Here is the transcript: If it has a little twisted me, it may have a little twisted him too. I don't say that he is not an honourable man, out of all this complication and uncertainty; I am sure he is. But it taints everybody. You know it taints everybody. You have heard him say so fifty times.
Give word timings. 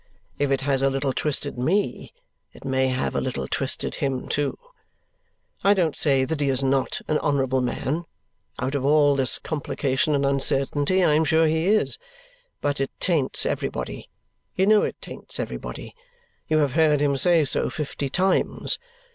If 0.39 0.49
it 0.49 0.61
has 0.61 0.81
a 0.81 0.89
little 0.89 1.13
twisted 1.13 1.59
me, 1.59 2.11
it 2.53 2.65
may 2.65 2.87
have 2.87 3.13
a 3.13 3.21
little 3.21 3.47
twisted 3.47 3.93
him 4.01 4.27
too. 4.27 4.57
I 5.63 5.75
don't 5.75 5.95
say 5.95 6.25
that 6.25 6.41
he 6.41 6.49
is 6.49 6.63
not 6.63 7.01
an 7.07 7.19
honourable 7.19 7.61
man, 7.61 8.05
out 8.57 8.73
of 8.73 8.83
all 8.83 9.15
this 9.15 9.37
complication 9.37 10.15
and 10.15 10.25
uncertainty; 10.25 11.03
I 11.03 11.13
am 11.13 11.23
sure 11.23 11.45
he 11.45 11.67
is. 11.67 11.99
But 12.61 12.81
it 12.81 12.89
taints 12.99 13.45
everybody. 13.45 14.09
You 14.55 14.65
know 14.65 14.81
it 14.81 14.99
taints 15.01 15.39
everybody. 15.39 15.95
You 16.47 16.57
have 16.57 16.71
heard 16.71 16.99
him 16.99 17.15
say 17.15 17.45
so 17.45 17.69
fifty 17.69 18.09
times. 18.09 18.79